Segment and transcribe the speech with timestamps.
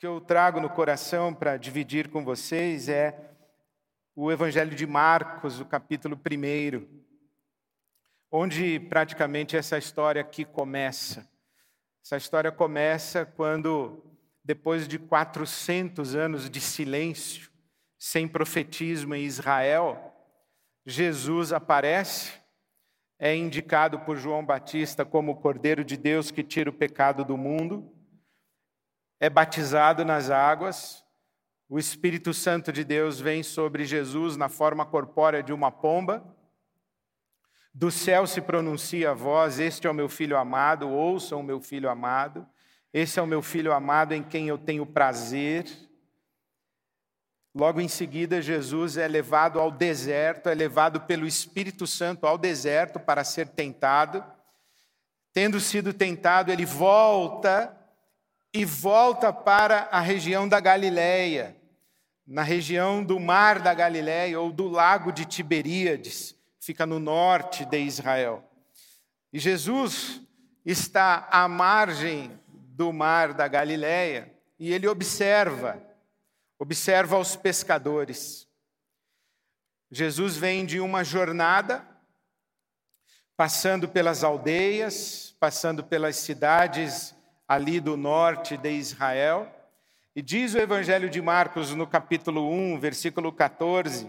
[0.00, 3.34] que eu trago no coração para dividir com vocês é
[4.16, 6.88] o Evangelho de Marcos, o capítulo 1,
[8.32, 11.28] onde praticamente essa história aqui começa.
[12.02, 14.02] Essa história começa quando,
[14.42, 17.50] depois de 400 anos de silêncio,
[17.98, 20.14] sem profetismo em Israel,
[20.86, 22.32] Jesus aparece,
[23.18, 27.36] é indicado por João Batista como o Cordeiro de Deus que tira o pecado do
[27.36, 27.99] mundo
[29.20, 31.04] é batizado nas águas,
[31.68, 36.36] o Espírito Santo de Deus vem sobre Jesus na forma corpórea de uma pomba.
[37.72, 41.60] Do céu se pronuncia a voz: Este é o meu filho amado, ouçam o meu
[41.60, 42.44] filho amado.
[42.92, 45.64] Esse é o meu filho amado em quem eu tenho prazer.
[47.54, 52.98] Logo em seguida, Jesus é levado ao deserto, é levado pelo Espírito Santo ao deserto
[52.98, 54.24] para ser tentado.
[55.32, 57.79] Tendo sido tentado, ele volta
[58.52, 61.56] e volta para a região da Galileia,
[62.26, 67.78] na região do mar da Galileia ou do lago de Tiberíades, fica no norte de
[67.78, 68.44] Israel.
[69.32, 70.20] E Jesus
[70.64, 75.80] está à margem do mar da Galileia e ele observa,
[76.58, 78.48] observa os pescadores.
[79.90, 81.86] Jesus vem de uma jornada,
[83.36, 87.14] passando pelas aldeias, passando pelas cidades
[87.50, 89.52] ali do norte de Israel.
[90.14, 94.08] E diz o Evangelho de Marcos, no capítulo 1, versículo 14,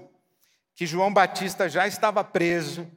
[0.75, 2.88] que João Batista já estava preso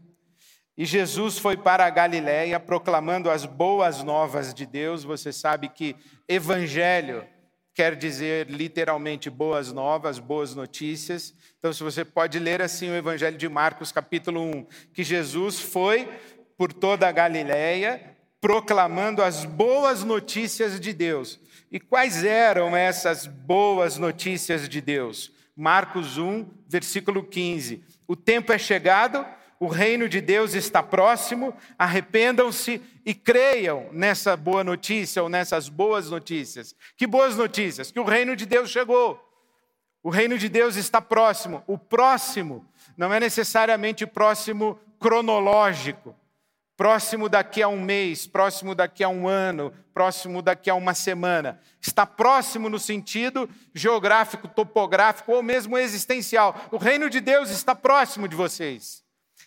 [0.77, 5.03] e Jesus foi para a Galiléia proclamando as boas novas de Deus.
[5.03, 5.97] Você sabe que
[6.29, 7.27] evangelho
[7.73, 11.35] quer dizer literalmente boas novas, boas notícias.
[11.59, 16.07] Então, se você pode ler assim o Evangelho de Marcos, capítulo 1, que Jesus foi
[16.55, 18.14] por toda a Galiléia
[18.45, 21.41] proclamando as boas notícias de Deus.
[21.73, 25.33] E quais eram essas boas notícias de Deus?
[25.57, 27.83] Marcos 1, versículo 15.
[28.07, 29.25] O tempo é chegado,
[29.59, 36.11] o reino de Deus está próximo, arrependam-se e creiam nessa boa notícia ou nessas boas
[36.11, 36.77] notícias.
[36.99, 37.91] Que boas notícias?
[37.91, 39.19] Que o reino de Deus chegou.
[40.03, 41.65] O reino de Deus está próximo.
[41.67, 42.63] O próximo
[42.95, 46.15] não é necessariamente próximo cronológico
[46.77, 51.61] próximo daqui a um mês, próximo daqui a um ano, próximo daqui a uma semana.
[51.81, 56.69] Está próximo no sentido geográfico, topográfico ou mesmo existencial.
[56.73, 59.05] O reino de Deus está próximo de vocês.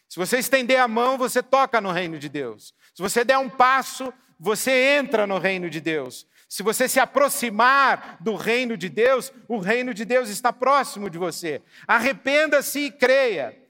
[0.07, 2.73] Se você estender a mão, você toca no reino de Deus.
[2.95, 6.25] Se você der um passo, você entra no reino de Deus.
[6.47, 11.17] Se você se aproximar do reino de Deus, o reino de Deus está próximo de
[11.17, 11.61] você.
[11.85, 13.66] Arrependa-se e creia.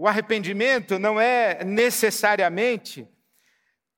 [0.00, 3.06] O arrependimento não é necessariamente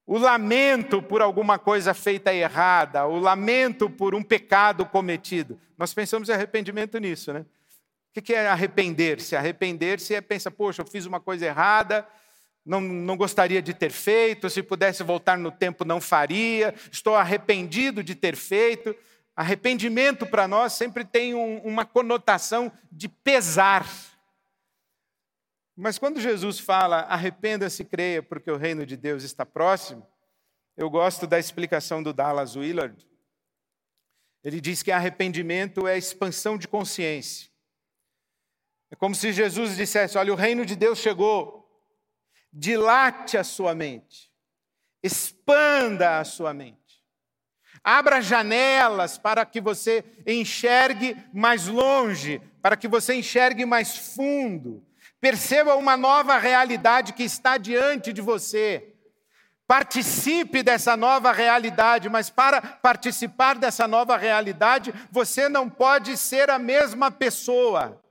[0.04, 5.60] o lamento por alguma coisa feita errada, o lamento por um pecado cometido.
[5.78, 7.46] Nós pensamos em arrependimento nisso, né?
[8.16, 9.36] O que é arrepender-se?
[9.36, 12.04] Arrepender-se é pensar, poxa, eu fiz uma coisa errada,
[12.66, 18.02] não, não gostaria de ter feito, se pudesse voltar no tempo não faria, estou arrependido
[18.02, 18.92] de ter feito.
[19.36, 23.86] Arrependimento para nós sempre tem um, uma conotação de pesar.
[25.76, 30.06] Mas quando Jesus fala, arrependa-se e creia, porque o reino de Deus está próximo,
[30.76, 33.06] eu gosto da explicação do Dallas Willard.
[34.44, 37.50] Ele diz que arrependimento é expansão de consciência.
[38.90, 41.66] É como se Jesus dissesse: Olha, o reino de Deus chegou,
[42.52, 44.30] dilate a sua mente,
[45.02, 47.02] expanda a sua mente,
[47.82, 54.84] abra janelas para que você enxergue mais longe, para que você enxergue mais fundo,
[55.22, 58.92] Perceba uma nova realidade que está diante de você.
[59.68, 66.58] Participe dessa nova realidade, mas para participar dessa nova realidade, você não pode ser a
[66.58, 68.02] mesma pessoa.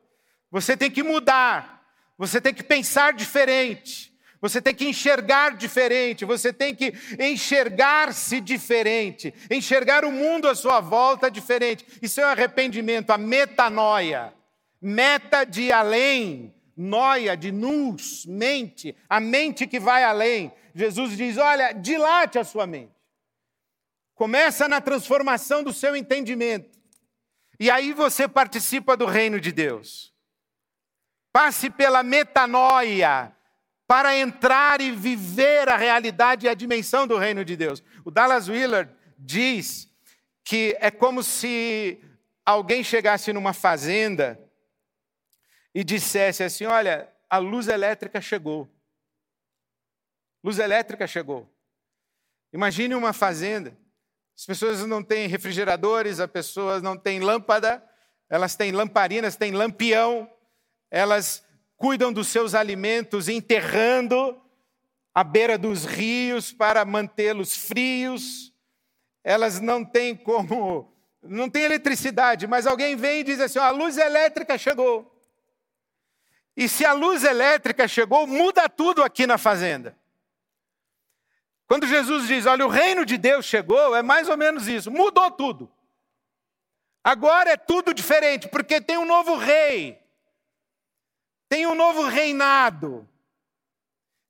[0.49, 1.83] Você tem que mudar,
[2.17, 9.33] você tem que pensar diferente, você tem que enxergar diferente, você tem que enxergar-se diferente,
[9.51, 11.85] enxergar o mundo à sua volta diferente.
[12.01, 14.33] Isso é o arrependimento, a metanoia.
[14.81, 20.51] Meta de além, noia, de nus, mente, a mente que vai além.
[20.73, 22.93] Jesus diz: olha, dilate a sua mente.
[24.15, 26.69] Começa na transformação do seu entendimento.
[27.59, 30.13] E aí você participa do reino de Deus.
[31.31, 33.35] Passe pela metanoia
[33.87, 37.83] para entrar e viver a realidade e a dimensão do reino de Deus.
[38.03, 39.89] O Dallas Willard diz
[40.43, 42.01] que é como se
[42.45, 44.39] alguém chegasse numa fazenda
[45.73, 48.69] e dissesse assim: Olha, a luz elétrica chegou.
[50.43, 51.47] Luz elétrica chegou.
[52.53, 53.77] Imagine uma fazenda,
[54.37, 57.81] As pessoas não têm refrigeradores, as pessoas não têm lâmpada,
[58.29, 60.29] elas têm lamparinas, têm lampião,
[60.89, 61.45] elas
[61.77, 64.41] cuidam dos seus alimentos enterrando
[65.13, 68.53] à beira dos rios para mantê-los frios.
[69.23, 73.97] Elas não têm como, não têm eletricidade, mas alguém vem e diz assim: a luz
[73.97, 75.20] elétrica chegou.
[76.55, 79.97] E se a luz elétrica chegou, muda tudo aqui na fazenda.
[81.67, 85.31] Quando Jesus diz, olha, o reino de Deus chegou, é mais ou menos isso, mudou
[85.31, 85.71] tudo.
[87.01, 89.97] Agora é tudo diferente, porque tem um novo rei,
[91.47, 93.07] tem um novo reinado,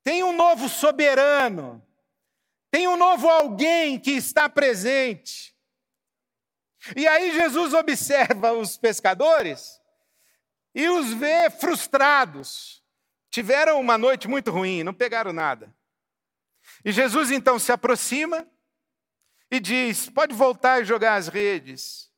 [0.03, 1.83] tem um novo soberano,
[2.69, 5.55] tem um novo alguém que está presente.
[6.95, 9.80] E aí Jesus observa os pescadores
[10.73, 12.83] e os vê frustrados.
[13.29, 15.73] Tiveram uma noite muito ruim, não pegaram nada.
[16.83, 18.47] E Jesus então se aproxima
[19.49, 22.11] e diz: Pode voltar e jogar as redes.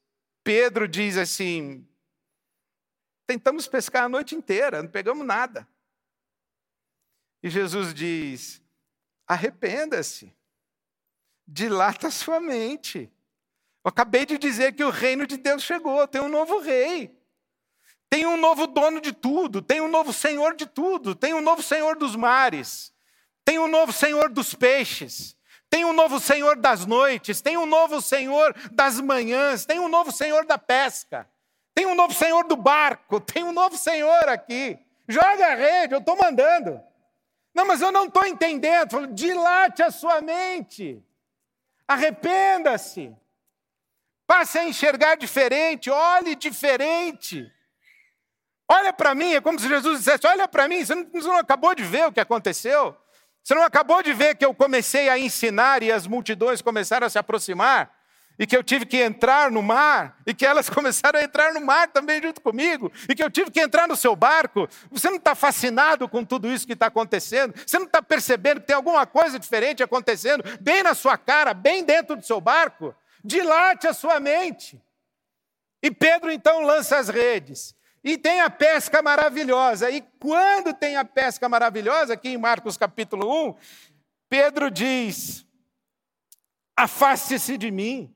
[0.43, 1.87] Pedro diz assim:
[3.25, 5.67] Tentamos pescar a noite inteira, não pegamos nada.
[7.41, 8.61] E Jesus diz:
[9.27, 10.35] Arrependa-se,
[11.47, 13.11] dilata sua mente.
[13.83, 17.22] Eu acabei de dizer que o reino de Deus chegou, tem um novo rei.
[18.13, 21.63] Tem um novo dono de tudo, tem um novo senhor de tudo, tem um novo
[21.63, 22.93] senhor dos mares,
[23.43, 25.35] tem um novo senhor dos peixes,
[25.67, 30.11] tem um novo senhor das noites, tem um novo senhor das manhãs, tem um novo
[30.11, 31.27] senhor da pesca,
[31.73, 34.77] tem um novo senhor do barco, tem um novo senhor aqui.
[35.07, 36.79] Joga a rede, eu estou mandando.
[37.51, 39.07] Não, mas eu não estou entendendo.
[39.07, 41.03] Dilate a sua mente,
[41.87, 43.11] arrependa-se,
[44.27, 47.51] passe a enxergar diferente, olhe diferente.
[48.69, 51.83] Olha para mim, é como se Jesus dissesse: Olha para mim, você não, acabou de
[51.83, 52.95] ver o que aconteceu?
[53.43, 57.09] Você não acabou de ver que eu comecei a ensinar e as multidões começaram a
[57.09, 57.91] se aproximar?
[58.39, 61.61] E que eu tive que entrar no mar, e que elas começaram a entrar no
[61.61, 64.67] mar também junto comigo, e que eu tive que entrar no seu barco.
[64.89, 67.53] Você não está fascinado com tudo isso que está acontecendo?
[67.65, 71.83] Você não está percebendo que tem alguma coisa diferente acontecendo bem na sua cara, bem
[71.83, 72.95] dentro do seu barco?
[73.23, 74.81] Dilate a sua mente.
[75.81, 77.75] E Pedro então lança as redes.
[78.03, 79.89] E tem a pesca maravilhosa.
[79.89, 83.55] E quando tem a pesca maravilhosa, aqui em Marcos capítulo 1,
[84.29, 85.45] Pedro diz:
[86.75, 88.13] Afaste-se de mim,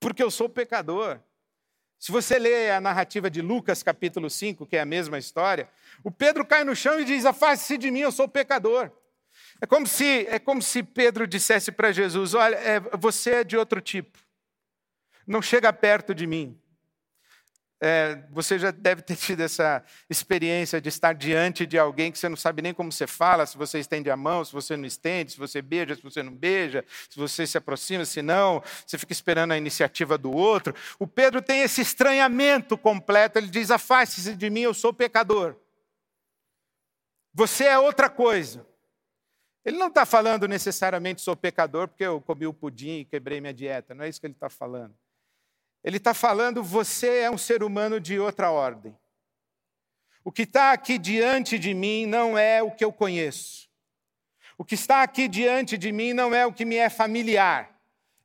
[0.00, 1.20] porque eu sou pecador.
[1.98, 5.70] Se você lê a narrativa de Lucas capítulo 5, que é a mesma história,
[6.02, 8.90] o Pedro cai no chão e diz: Afaste-se de mim, eu sou pecador.
[9.60, 13.56] É como se, é como se Pedro dissesse para Jesus: Olha, é, você é de
[13.56, 14.18] outro tipo,
[15.24, 16.60] não chega perto de mim.
[17.86, 22.30] É, você já deve ter tido essa experiência de estar diante de alguém que você
[22.30, 25.32] não sabe nem como você fala, se você estende a mão, se você não estende,
[25.32, 29.12] se você beija, se você não beija, se você se aproxima, se não, você fica
[29.12, 30.74] esperando a iniciativa do outro.
[30.98, 35.54] O Pedro tem esse estranhamento completo, ele diz: Afaste-se de mim, eu sou pecador.
[37.34, 38.66] Você é outra coisa.
[39.62, 43.52] Ele não está falando necessariamente sou pecador porque eu comi o pudim e quebrei minha
[43.52, 44.94] dieta, não é isso que ele está falando.
[45.84, 48.96] Ele está falando, você é um ser humano de outra ordem.
[50.24, 53.68] O que está aqui diante de mim não é o que eu conheço.
[54.56, 57.73] O que está aqui diante de mim não é o que me é familiar.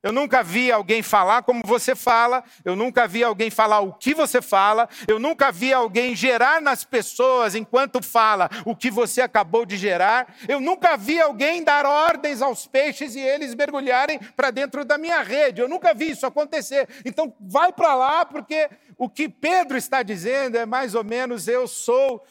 [0.02, 4.14] Eu nunca vi alguém falar como você fala, eu nunca vi alguém falar o que
[4.14, 9.66] você fala, eu nunca vi alguém gerar nas pessoas enquanto fala o que você acabou
[9.66, 14.86] de gerar, eu nunca vi alguém dar ordens aos peixes e eles mergulharem para dentro
[14.86, 16.88] da minha rede, eu nunca vi isso acontecer.
[17.04, 21.68] Então, vai para lá, porque o que Pedro está dizendo é mais ou menos: eu
[21.68, 22.24] sou.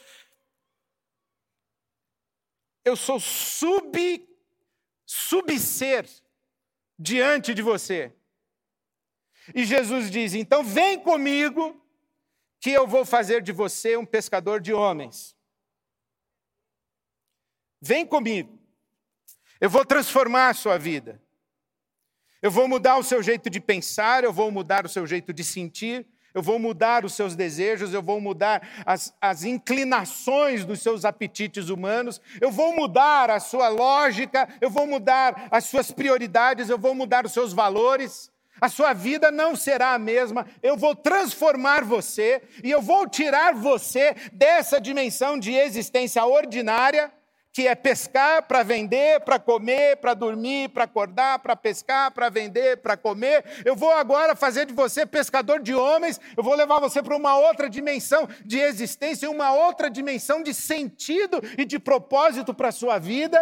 [2.84, 4.28] Eu sou sub.
[5.06, 6.06] subser
[7.00, 8.14] diante de você.
[9.56, 11.82] E Jesus diz: então vem comigo,
[12.60, 15.36] que eu vou fazer de você um pescador de homens.
[17.82, 18.60] Vem comigo.
[19.62, 21.22] Eu vou transformar a sua vida.
[22.42, 25.44] Eu vou mudar o seu jeito de pensar, eu vou mudar o seu jeito de
[25.44, 26.08] sentir,
[26.40, 31.68] eu vou mudar os seus desejos, eu vou mudar as, as inclinações dos seus apetites
[31.68, 36.96] humanos, eu vou mudar a sua lógica, eu vou mudar as suas prioridades, eu vou
[36.96, 38.32] mudar os seus valores.
[38.62, 43.54] A sua vida não será a mesma, eu vou transformar você e eu vou tirar
[43.54, 47.12] você dessa dimensão de existência ordinária
[47.52, 52.78] que é pescar para vender, para comer, para dormir, para acordar, para pescar, para vender,
[52.78, 53.44] para comer.
[53.66, 57.38] Eu vou agora fazer de você pescador de homens, eu vou levar você para uma
[57.38, 63.00] outra dimensão de existência, uma outra dimensão de sentido e de propósito para a sua
[63.00, 63.40] vida.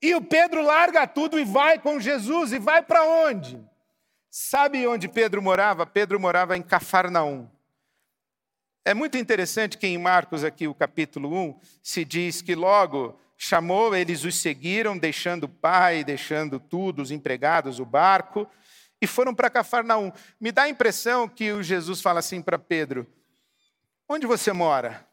[0.00, 3.58] E o Pedro larga tudo e vai com Jesus, e vai para onde?
[4.30, 5.86] Sabe onde Pedro morava?
[5.86, 7.48] Pedro morava em Cafarnaum.
[8.86, 13.96] É muito interessante que em Marcos, aqui, o capítulo 1, se diz que logo chamou,
[13.96, 18.48] eles os seguiram, deixando o pai, deixando tudo, os empregados, o barco,
[19.02, 20.12] e foram para Cafarnaum.
[20.40, 23.04] Me dá a impressão que o Jesus fala assim para Pedro:
[24.08, 25.04] Onde você mora?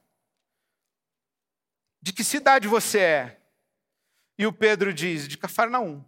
[1.99, 3.41] De que cidade você é?
[4.37, 6.05] E o Pedro diz: De Cafarnaum.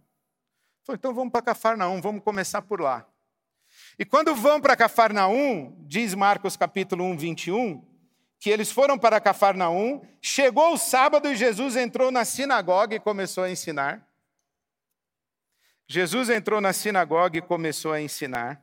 [0.88, 3.04] Então vamos para Cafarnaum, vamos começar por lá.
[3.98, 7.82] E quando vão para Cafarnaum, diz Marcos capítulo 1, 21,
[8.38, 13.44] que eles foram para Cafarnaum, chegou o sábado e Jesus entrou na sinagoga e começou
[13.44, 14.06] a ensinar.
[15.88, 18.62] Jesus entrou na sinagoga e começou a ensinar.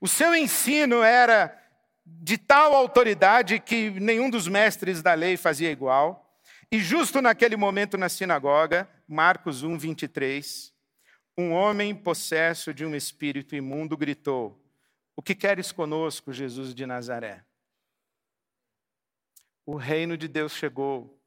[0.00, 1.56] O seu ensino era
[2.04, 6.36] de tal autoridade que nenhum dos mestres da lei fazia igual.
[6.72, 10.73] E justo naquele momento na sinagoga, Marcos 1, 23,
[11.36, 14.58] um homem possesso de um espírito imundo gritou:
[15.16, 17.44] O que queres conosco, Jesus de Nazaré?
[19.66, 21.18] O reino de Deus chegou.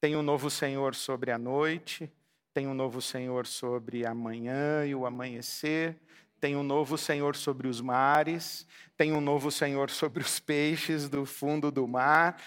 [0.00, 2.10] Tem um novo Senhor sobre a noite,
[2.52, 5.96] tem um novo Senhor sobre a manhã e o amanhecer,
[6.38, 8.66] tem um novo Senhor sobre os mares,
[8.96, 12.40] tem um novo Senhor sobre os peixes do fundo do mar,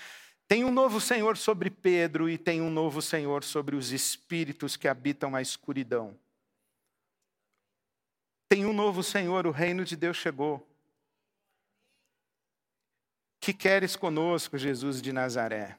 [0.49, 4.87] tem um novo Senhor sobre Pedro e tem um novo Senhor sobre os espíritos que
[4.87, 6.17] habitam a escuridão.
[8.47, 10.67] Tem um novo Senhor, o reino de Deus chegou.
[13.39, 15.77] Que queres conosco, Jesus de Nazaré?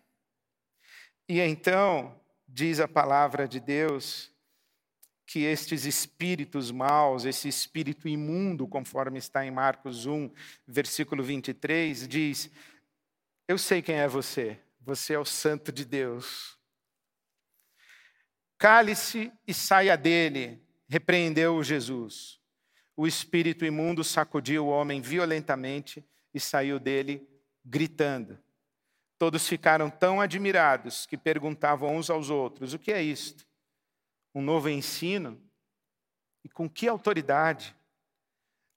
[1.29, 2.15] E então,
[2.47, 4.31] diz a palavra de Deus
[5.27, 10.31] que estes espíritos maus, esse espírito imundo, conforme está em Marcos 1,
[10.65, 12.49] versículo 23, diz:
[13.51, 16.57] Eu sei quem é você, você é o Santo de Deus.
[18.57, 22.39] Cale-se e saia dele, repreendeu Jesus.
[22.97, 27.29] O espírito imundo sacudiu o homem violentamente e saiu dele
[27.65, 28.39] gritando.
[29.19, 33.45] Todos ficaram tão admirados que perguntavam uns aos outros: o que é isto?
[34.33, 35.43] Um novo ensino?
[36.45, 37.75] E com que autoridade?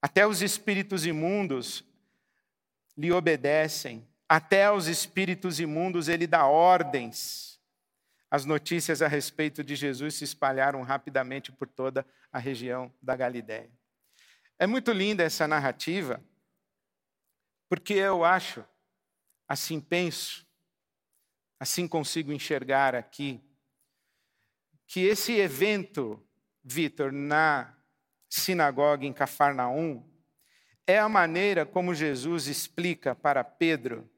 [0.02, 1.84] Até os espíritos imundos
[2.98, 7.60] lhe obedecem, até aos espíritos imundos ele dá ordens.
[8.30, 13.70] As notícias a respeito de Jesus se espalharam rapidamente por toda a região da Galiléia.
[14.58, 16.22] É muito linda essa narrativa,
[17.68, 18.64] porque eu acho
[19.46, 20.46] Assim penso,
[21.60, 23.40] assim consigo enxergar aqui,
[24.86, 26.22] que esse evento,
[26.62, 27.76] Vitor, na
[28.28, 30.02] sinagoga em Cafarnaum,
[30.86, 34.10] é a maneira como Jesus explica para Pedro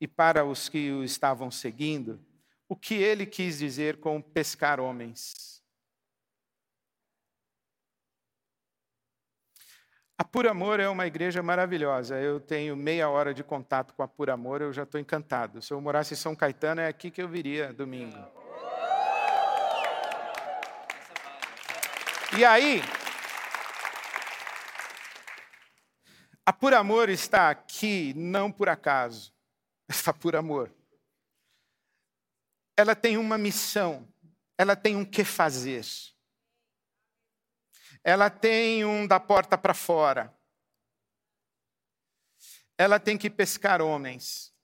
[0.00, 2.20] e para os que o estavam seguindo
[2.68, 5.62] o que ele quis dizer com pescar homens.
[10.20, 12.18] A Pura Amor é uma igreja maravilhosa.
[12.18, 15.62] Eu tenho meia hora de contato com a Pura Amor, eu já estou encantado.
[15.62, 18.18] Se eu morasse em São Caetano, é aqui que eu viria domingo.
[22.36, 22.82] E aí,
[26.44, 29.32] a Pura Amor está aqui não por acaso,
[29.90, 30.74] está por amor.
[32.76, 34.06] Ela tem uma missão,
[34.56, 35.82] ela tem um que fazer
[38.08, 40.34] ela tem um da porta para fora.
[42.76, 44.54] Ela tem que pescar homens.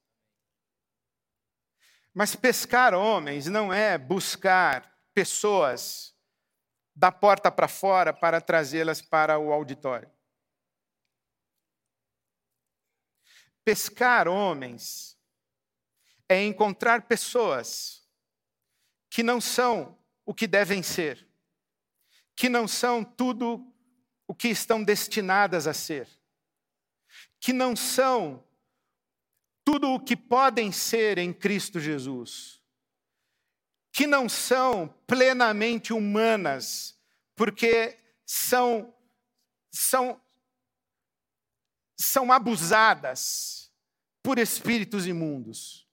[2.15, 6.17] Mas pescar homens não é buscar pessoas
[6.95, 10.11] da porta para fora para trazê-las para o auditório.
[13.65, 15.14] Pescar homens
[16.29, 18.03] é encontrar pessoas
[19.11, 21.27] que não são o que devem ser
[22.37, 23.65] que não são tudo
[24.27, 26.09] o que estão destinadas a ser,
[27.39, 28.43] que não são
[29.65, 32.61] tudo o que podem ser em Cristo Jesus,
[33.93, 36.99] que não são plenamente humanas,
[37.37, 38.93] porque são
[39.71, 40.21] são
[41.97, 43.73] são abusadas
[44.23, 45.84] por espíritos imundos.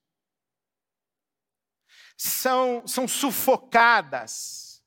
[2.23, 4.85] São, são sufocadas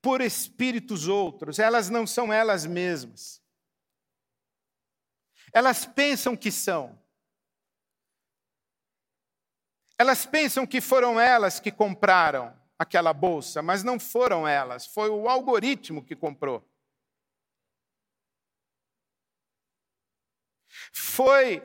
[0.00, 3.42] por espíritos outros, elas não são elas mesmas.
[5.52, 6.98] Elas pensam que são.
[9.98, 15.28] Elas pensam que foram elas que compraram aquela bolsa, mas não foram elas, foi o
[15.28, 16.66] algoritmo que comprou.
[20.94, 21.60] Foi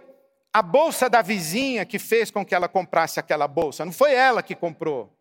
[0.53, 4.43] a bolsa da vizinha que fez com que ela comprasse aquela bolsa, não foi ela
[4.43, 5.17] que comprou.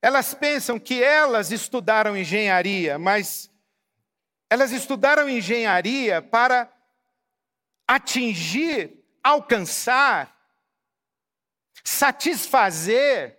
[0.00, 3.50] Elas pensam que elas estudaram engenharia, mas
[4.48, 6.72] elas estudaram engenharia para
[7.86, 10.34] atingir, alcançar,
[11.82, 13.38] satisfazer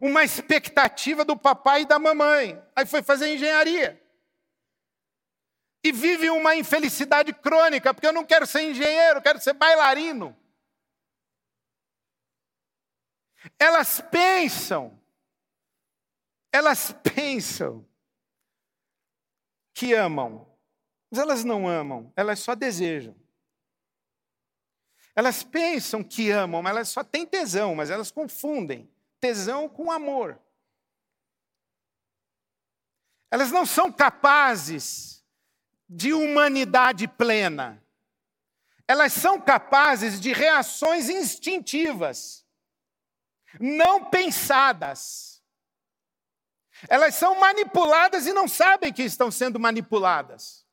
[0.00, 2.62] uma expectativa do papai e da mamãe.
[2.74, 4.02] Aí foi fazer engenharia.
[5.86, 10.36] E vive uma infelicidade crônica, porque eu não quero ser engenheiro, eu quero ser bailarino.
[13.58, 15.00] Elas pensam
[16.56, 17.86] elas pensam
[19.74, 20.46] que amam,
[21.10, 23.14] mas elas não amam, elas só desejam.
[25.14, 28.90] Elas pensam que amam, mas elas só têm tesão, mas elas confundem
[29.20, 30.40] tesão com amor.
[33.30, 35.15] Elas não são capazes
[35.88, 37.82] de humanidade plena.
[38.88, 42.46] Elas são capazes de reações instintivas,
[43.58, 45.42] não pensadas.
[46.88, 50.66] Elas são manipuladas e não sabem que estão sendo manipuladas.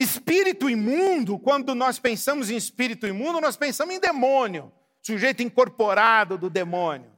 [0.00, 4.72] Espírito imundo, quando nós pensamos em espírito imundo, nós pensamos em demônio,
[5.02, 7.12] sujeito incorporado do demônio.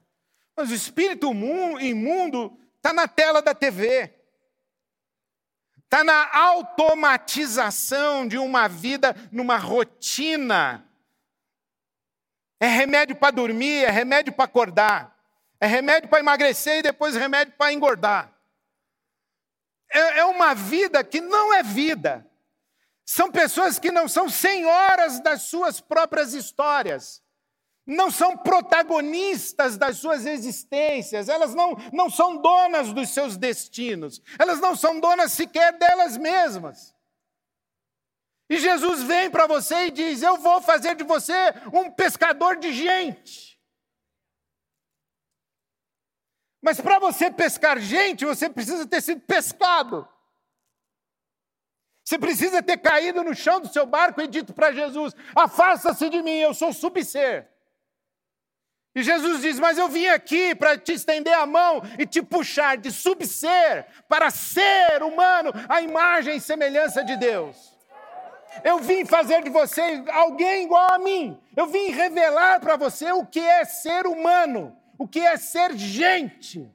[0.56, 4.19] Mas o espírito imundo está na tela da TV,
[5.90, 10.88] está na automatização de uma vida numa rotina.
[12.60, 15.18] É remédio para dormir, é remédio para acordar.
[15.58, 18.32] É remédio para emagrecer e depois remédio para engordar.
[19.90, 22.24] É, é uma vida que não é vida.
[23.04, 27.20] São pessoas que não são senhoras das suas próprias histórias.
[27.86, 34.60] Não são protagonistas das suas existências, elas não, não são donas dos seus destinos, elas
[34.60, 36.94] não são donas sequer delas mesmas.
[38.48, 41.32] E Jesus vem para você e diz: Eu vou fazer de você
[41.72, 43.50] um pescador de gente.
[46.60, 50.06] Mas para você pescar gente, você precisa ter sido pescado.
[52.04, 56.20] Você precisa ter caído no chão do seu barco e dito para Jesus: Afasta-se de
[56.20, 57.49] mim, eu sou subser.
[58.94, 62.76] E Jesus diz: Mas eu vim aqui para te estender a mão e te puxar
[62.76, 67.70] de subser para ser humano, a imagem e semelhança de Deus.
[68.64, 71.40] Eu vim fazer de você alguém igual a mim.
[71.56, 76.70] Eu vim revelar para você o que é ser humano o que é ser gente.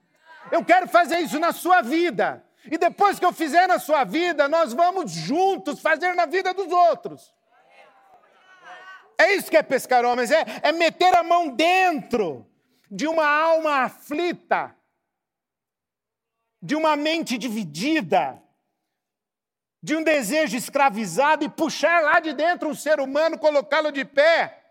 [0.51, 2.43] Eu quero fazer isso na sua vida.
[2.71, 6.71] E depois que eu fizer na sua vida, nós vamos juntos fazer na vida dos
[6.71, 7.32] outros.
[9.17, 12.45] É isso que é pescar homens, é, é meter a mão dentro
[12.89, 14.75] de uma alma aflita,
[16.62, 18.41] de uma mente dividida,
[19.82, 24.63] de um desejo escravizado e puxar lá de dentro um ser humano, colocá-lo de pé,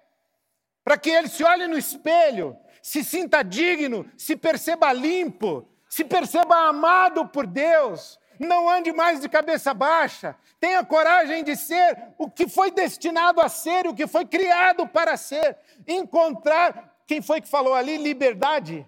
[0.83, 6.69] para que ele se olhe no espelho se sinta digno, se perceba limpo, se perceba
[6.69, 8.21] amado por Deus.
[8.39, 10.37] Não ande mais de cabeça baixa.
[10.59, 15.17] Tenha coragem de ser o que foi destinado a ser, o que foi criado para
[15.17, 15.57] ser.
[15.87, 17.97] Encontrar, quem foi que falou ali?
[17.97, 18.87] Liberdade.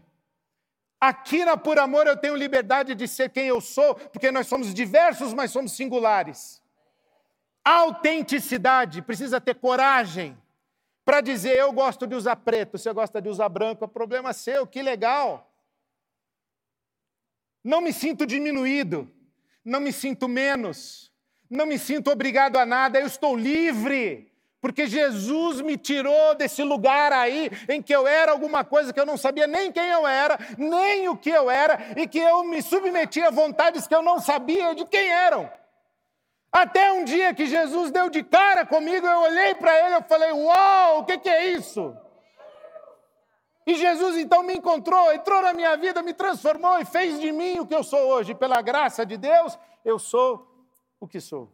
[1.00, 4.72] Aqui na Por Amor eu tenho liberdade de ser quem eu sou, porque nós somos
[4.72, 6.62] diversos, mas somos singulares.
[7.64, 10.36] Autenticidade, precisa ter coragem
[11.04, 14.66] para dizer eu gosto de usar preto, você gosta de usar branco, é problema seu,
[14.66, 15.52] que legal.
[17.62, 19.08] Não me sinto diminuído,
[19.66, 21.10] não me sinto menos,
[21.50, 27.12] não me sinto obrigado a nada, eu estou livre, porque Jesus me tirou desse lugar
[27.12, 30.38] aí em que eu era alguma coisa que eu não sabia nem quem eu era,
[30.56, 34.20] nem o que eu era, e que eu me submetia a vontades que eu não
[34.20, 35.50] sabia de quem eram.
[36.52, 40.30] Até um dia que Jesus deu de cara comigo, eu olhei para ele e falei:
[40.30, 41.94] Uau, o que, que é isso?
[43.66, 47.58] E Jesus então me encontrou, entrou na minha vida, me transformou e fez de mim
[47.58, 48.34] o que eu sou hoje.
[48.34, 50.46] Pela graça de Deus, eu sou
[51.00, 51.50] o que sou.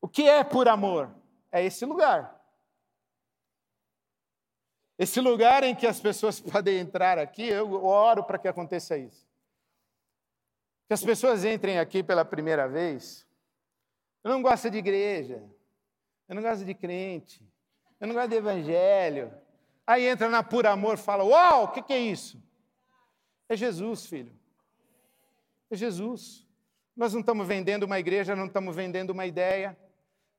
[0.00, 1.14] O que é por amor?
[1.50, 2.40] É esse lugar.
[4.98, 9.30] Esse lugar em que as pessoas podem entrar aqui, eu oro para que aconteça isso
[10.92, 13.26] que as pessoas entrem aqui pela primeira vez,
[14.22, 15.42] eu não gosto de igreja,
[16.28, 17.42] eu não gosto de crente,
[17.98, 19.32] eu não gosto de evangelho.
[19.86, 22.42] Aí entra na pura amor fala: Uau, o que, que é isso?
[23.48, 24.32] É Jesus, filho.
[25.70, 26.46] É Jesus.
[26.96, 29.76] Nós não estamos vendendo uma igreja, não estamos vendendo uma ideia,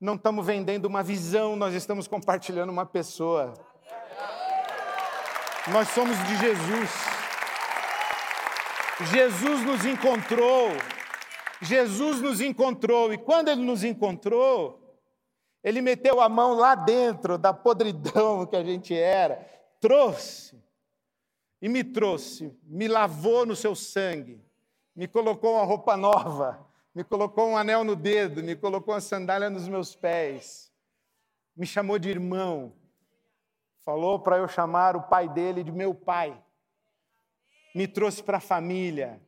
[0.00, 3.54] não estamos vendendo uma visão, nós estamos compartilhando uma pessoa.
[5.72, 6.90] Nós somos de Jesus.
[9.10, 10.68] Jesus nos encontrou.
[11.60, 13.12] Jesus nos encontrou.
[13.12, 14.83] E quando ele nos encontrou,
[15.64, 19.36] ele meteu a mão lá dentro da podridão que a gente era,
[19.80, 20.62] trouxe
[21.60, 24.44] e me trouxe, me lavou no seu sangue,
[24.94, 29.48] me colocou uma roupa nova, me colocou um anel no dedo, me colocou uma sandália
[29.48, 30.70] nos meus pés,
[31.56, 32.74] me chamou de irmão,
[33.82, 36.38] falou para eu chamar o pai dele de meu pai,
[37.74, 39.18] me trouxe para a família.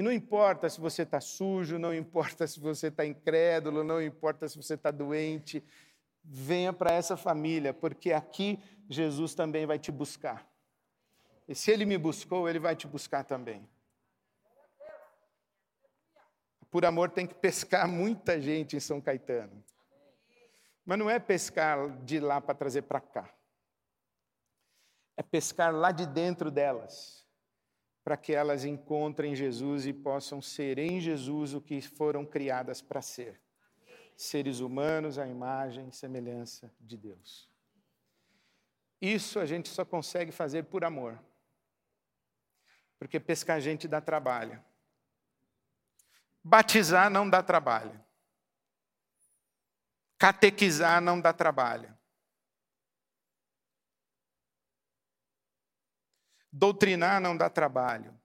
[0.00, 4.48] E não importa se você está sujo, não importa se você está incrédulo, não importa
[4.48, 5.62] se você está doente,
[6.24, 8.58] venha para essa família, porque aqui
[8.88, 10.50] Jesus também vai te buscar.
[11.46, 13.68] E se ele me buscou, ele vai te buscar também.
[16.70, 19.62] Por amor tem que pescar muita gente em São Caetano.
[20.82, 23.28] Mas não é pescar de lá para trazer para cá.
[25.14, 27.19] É pescar lá de dentro delas,
[28.10, 33.00] para que elas encontrem Jesus e possam ser em Jesus o que foram criadas para
[33.00, 33.40] ser
[34.16, 37.48] seres humanos à imagem e semelhança de Deus.
[39.00, 41.22] Isso a gente só consegue fazer por amor.
[42.98, 44.60] Porque pescar gente dá trabalho.
[46.42, 48.04] Batizar não dá trabalho.
[50.18, 51.96] Catequizar não dá trabalho.
[56.52, 58.18] Doutrinar não dá trabalho.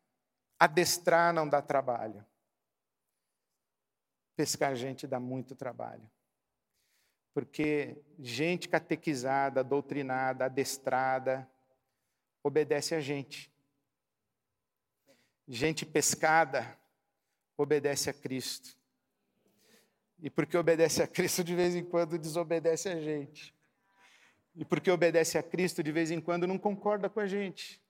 [0.60, 2.26] Adestrar não dá trabalho.
[4.36, 6.10] Pescar gente dá muito trabalho.
[7.34, 11.50] Porque gente catequizada, doutrinada, adestrada,
[12.42, 13.52] obedece a gente.
[15.48, 16.78] Gente pescada,
[17.58, 18.78] obedece a Cristo.
[20.20, 23.54] E porque obedece a Cristo, de vez em quando desobedece a gente.
[24.56, 27.85] E porque obedece a Cristo, de vez em quando não concorda com a gente.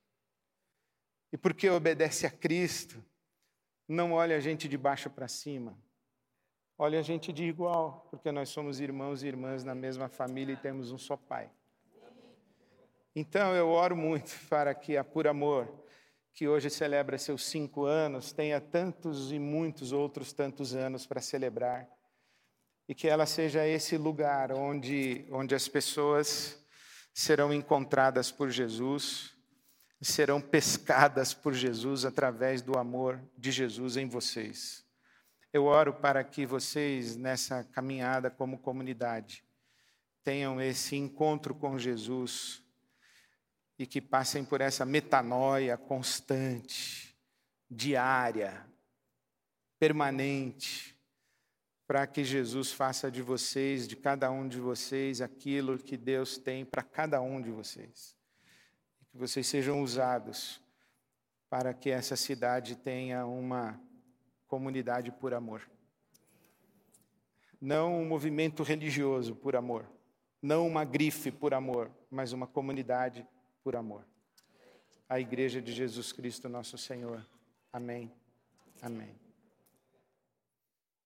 [1.31, 3.03] E porque obedece a Cristo,
[3.87, 5.77] não olha a gente de baixo para cima,
[6.77, 10.57] Olha a gente de igual, porque nós somos irmãos e irmãs na mesma família e
[10.57, 11.49] temos um só Pai.
[13.15, 15.73] Então eu oro muito para que a Por Amor,
[16.33, 21.87] que hoje celebra seus cinco anos, tenha tantos e muitos outros tantos anos para celebrar.
[22.89, 26.61] E que ela seja esse lugar onde, onde as pessoas
[27.13, 29.33] serão encontradas por Jesus,
[30.01, 34.85] serão pescadas por Jesus através do amor de Jesus em vocês.
[35.51, 39.43] Eu oro para que vocês, nessa caminhada como comunidade,
[40.23, 42.61] tenham esse encontro com Jesus
[43.77, 47.15] e que passem por essa metanoia constante,
[47.69, 48.65] diária,
[49.79, 50.95] permanente,
[51.87, 56.65] para que Jesus faça de vocês, de cada um de vocês, aquilo que Deus tem
[56.65, 58.14] para cada um de vocês.
[59.15, 60.59] Que vocês sejam usados
[61.49, 63.79] para que essa cidade tenha uma
[64.45, 65.61] comunidade por amor.
[67.61, 69.89] Não um movimento religioso por amor.
[70.41, 73.25] Não uma grife por amor, mas uma comunidade
[73.63, 74.05] por amor.
[75.07, 77.25] A Igreja de Jesus Cristo, nosso Senhor.
[77.71, 78.11] Amém.
[78.81, 79.24] Amém.